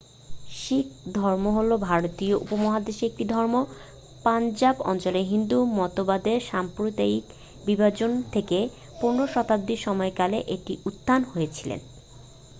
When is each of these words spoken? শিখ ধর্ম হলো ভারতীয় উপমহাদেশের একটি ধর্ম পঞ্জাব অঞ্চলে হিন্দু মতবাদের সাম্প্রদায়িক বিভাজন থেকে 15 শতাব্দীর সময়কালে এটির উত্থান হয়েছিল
শিখ 0.55 0.87
ধর্ম 1.15 1.43
হলো 1.57 1.75
ভারতীয় 1.85 2.35
উপমহাদেশের 2.45 3.09
একটি 3.09 3.23
ধর্ম 3.33 3.55
পঞ্জাব 4.25 4.75
অঞ্চলে 4.83 5.21
হিন্দু 5.31 5.57
মতবাদের 5.77 6.39
সাম্প্রদায়িক 6.49 7.25
বিভাজন 7.65 8.11
থেকে 8.33 8.57
15 8.99 9.33
শতাব্দীর 9.33 9.79
সময়কালে 9.79 10.37
এটির 10.47 10.81
উত্থান 10.85 11.21
হয়েছিল 11.31 11.69